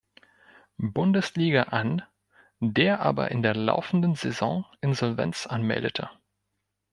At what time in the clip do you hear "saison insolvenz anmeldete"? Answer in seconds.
4.15-6.09